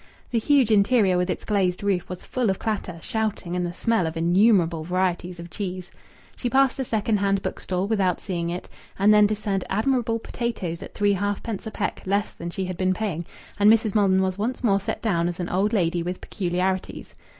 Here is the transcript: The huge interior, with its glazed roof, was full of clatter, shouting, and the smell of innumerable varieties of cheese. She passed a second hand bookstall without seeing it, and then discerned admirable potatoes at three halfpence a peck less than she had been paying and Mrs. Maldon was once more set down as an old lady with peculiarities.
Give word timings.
The 0.31 0.39
huge 0.39 0.71
interior, 0.71 1.15
with 1.15 1.29
its 1.29 1.45
glazed 1.45 1.83
roof, 1.83 2.09
was 2.09 2.23
full 2.25 2.49
of 2.49 2.57
clatter, 2.57 2.97
shouting, 3.03 3.55
and 3.55 3.63
the 3.63 3.71
smell 3.71 4.07
of 4.07 4.17
innumerable 4.17 4.83
varieties 4.83 5.39
of 5.39 5.51
cheese. 5.51 5.91
She 6.35 6.49
passed 6.49 6.79
a 6.79 6.83
second 6.83 7.17
hand 7.17 7.43
bookstall 7.43 7.87
without 7.87 8.19
seeing 8.19 8.49
it, 8.49 8.67
and 8.97 9.13
then 9.13 9.27
discerned 9.27 9.63
admirable 9.69 10.17
potatoes 10.17 10.81
at 10.81 10.95
three 10.95 11.13
halfpence 11.13 11.67
a 11.67 11.71
peck 11.71 12.01
less 12.07 12.33
than 12.33 12.49
she 12.49 12.65
had 12.65 12.77
been 12.77 12.95
paying 12.95 13.27
and 13.59 13.71
Mrs. 13.71 13.93
Maldon 13.93 14.23
was 14.23 14.39
once 14.39 14.63
more 14.63 14.79
set 14.79 15.03
down 15.03 15.27
as 15.27 15.39
an 15.39 15.49
old 15.49 15.71
lady 15.71 16.01
with 16.01 16.19
peculiarities. 16.19 17.13